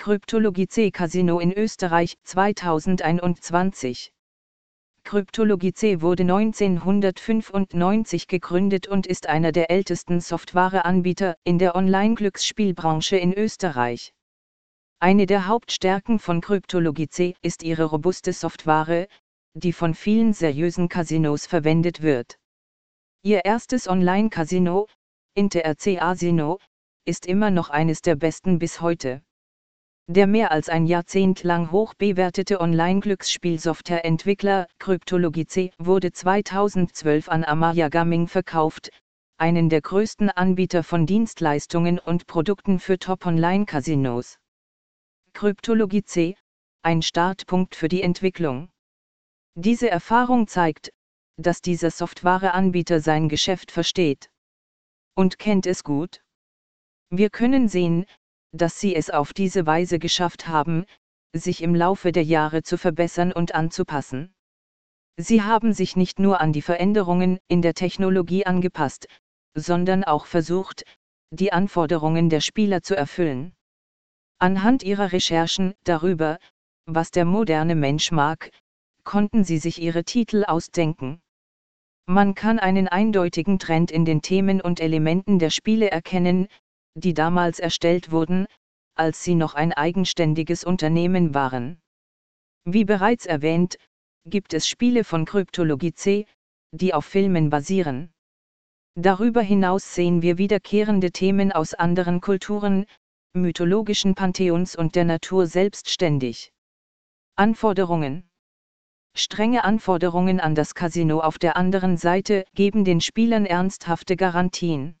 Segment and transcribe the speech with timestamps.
[0.00, 4.14] Kryptologie C Casino in Österreich 2021
[5.04, 13.34] Kryptologie C wurde 1995 gegründet und ist einer der ältesten Softwareanbieter in der Online-Glücksspielbranche in
[13.34, 14.14] Österreich.
[15.00, 19.06] Eine der Hauptstärken von Kryptologie C ist ihre robuste Software,
[19.52, 22.38] die von vielen seriösen Casinos verwendet wird.
[23.22, 24.86] Ihr erstes Online-Casino,
[25.34, 26.58] InterC Asino,
[27.04, 29.20] ist immer noch eines der besten bis heute.
[30.10, 37.88] Der mehr als ein Jahrzehnt lang hoch bewertete Online-Glücksspielsoftware-Entwickler Kryptologie C wurde 2012 an Amaya
[37.88, 38.90] Gaming verkauft,
[39.36, 44.40] einen der größten Anbieter von Dienstleistungen und Produkten für Top-Online-Casinos.
[45.32, 46.36] Kryptologie C,
[46.82, 48.68] ein Startpunkt für die Entwicklung.
[49.54, 50.90] Diese Erfahrung zeigt,
[51.36, 54.28] dass dieser Softwareanbieter sein Geschäft versteht.
[55.14, 56.20] Und kennt es gut?
[57.10, 58.06] Wir können sehen,
[58.52, 60.84] dass sie es auf diese Weise geschafft haben,
[61.32, 64.34] sich im Laufe der Jahre zu verbessern und anzupassen.
[65.16, 69.06] Sie haben sich nicht nur an die Veränderungen in der Technologie angepasst,
[69.54, 70.84] sondern auch versucht,
[71.30, 73.54] die Anforderungen der Spieler zu erfüllen.
[74.38, 76.38] Anhand ihrer Recherchen darüber,
[76.86, 78.50] was der moderne Mensch mag,
[79.04, 81.20] konnten sie sich ihre Titel ausdenken.
[82.06, 86.48] Man kann einen eindeutigen Trend in den Themen und Elementen der Spiele erkennen,
[86.94, 88.46] die damals erstellt wurden,
[88.94, 91.80] als sie noch ein eigenständiges Unternehmen waren.
[92.64, 93.78] Wie bereits erwähnt,
[94.26, 96.26] gibt es Spiele von Kryptologie C,
[96.72, 98.12] die auf Filmen basieren.
[98.94, 102.84] Darüber hinaus sehen wir wiederkehrende Themen aus anderen Kulturen,
[103.32, 106.52] mythologischen Pantheons und der Natur selbstständig.
[107.36, 108.28] Anforderungen
[109.16, 114.99] Strenge Anforderungen an das Casino auf der anderen Seite geben den Spielern ernsthafte Garantien.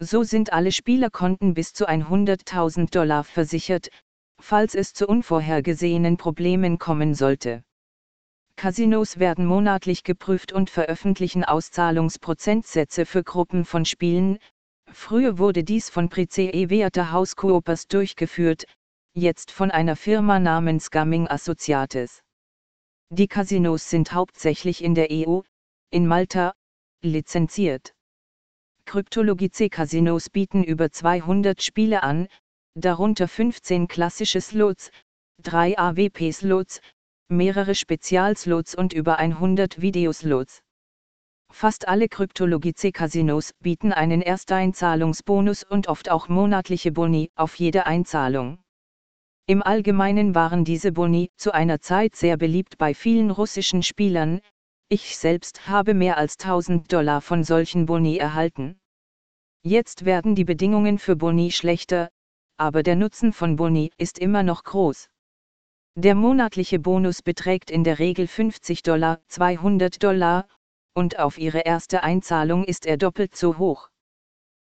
[0.00, 3.88] So sind alle Spielerkonten bis zu 100.000 Dollar versichert,
[4.40, 7.64] falls es zu unvorhergesehenen Problemen kommen sollte.
[8.54, 14.38] Casinos werden monatlich geprüft und veröffentlichen Auszahlungsprozentsätze für Gruppen von Spielen.
[14.92, 18.64] Früher wurde dies von Price Waterhouse Coopers durchgeführt,
[19.14, 22.22] jetzt von einer Firma namens Gaming Associates.
[23.10, 25.40] Die Casinos sind hauptsächlich in der EU,
[25.90, 26.54] in Malta,
[27.02, 27.94] lizenziert.
[28.88, 32.26] Kryptologie C-Casinos bieten über 200 Spiele an,
[32.74, 34.90] darunter 15 klassische Slots,
[35.42, 36.80] 3 AWP-Slots,
[37.28, 40.62] mehrere Spezialslots und über 100 Videoslots.
[41.52, 48.58] Fast alle Kryptologie C-Casinos bieten einen Ersteinzahlungsbonus und oft auch monatliche Boni auf jede Einzahlung.
[49.46, 54.40] Im Allgemeinen waren diese Boni zu einer Zeit sehr beliebt bei vielen russischen Spielern,
[54.90, 58.77] ich selbst habe mehr als 1000 Dollar von solchen Boni erhalten.
[59.68, 62.08] Jetzt werden die Bedingungen für Boni schlechter,
[62.56, 65.10] aber der Nutzen von Boni ist immer noch groß.
[65.94, 70.48] Der monatliche Bonus beträgt in der Regel 50 Dollar, 200 Dollar,
[70.94, 73.90] und auf Ihre erste Einzahlung ist er doppelt so hoch.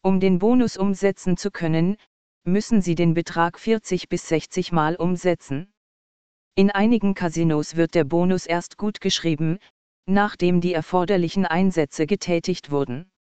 [0.03, 1.97] Um den Bonus umsetzen zu können,
[2.45, 5.73] müssen Sie den Betrag 40 bis 60 Mal umsetzen.
[6.55, 9.59] In einigen Casinos wird der Bonus erst gut geschrieben,
[10.05, 13.12] nachdem die erforderlichen Einsätze getätigt wurden.